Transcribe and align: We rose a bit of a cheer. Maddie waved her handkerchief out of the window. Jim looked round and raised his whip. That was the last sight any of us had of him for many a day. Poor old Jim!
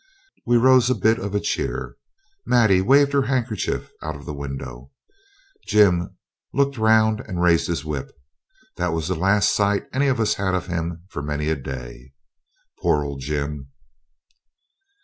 We 0.47 0.57
rose 0.57 0.89
a 0.89 0.95
bit 0.95 1.19
of 1.19 1.35
a 1.35 1.39
cheer. 1.39 1.95
Maddie 2.43 2.81
waved 2.81 3.13
her 3.13 3.21
handkerchief 3.21 3.91
out 4.01 4.15
of 4.15 4.25
the 4.25 4.33
window. 4.33 4.89
Jim 5.67 6.17
looked 6.55 6.79
round 6.79 7.19
and 7.27 7.39
raised 7.39 7.67
his 7.67 7.85
whip. 7.85 8.11
That 8.77 8.93
was 8.93 9.07
the 9.09 9.15
last 9.15 9.55
sight 9.55 9.83
any 9.93 10.07
of 10.07 10.19
us 10.19 10.33
had 10.33 10.55
of 10.55 10.65
him 10.65 11.03
for 11.09 11.21
many 11.21 11.49
a 11.49 11.55
day. 11.55 12.13
Poor 12.81 13.03
old 13.05 13.19
Jim! 13.21 13.69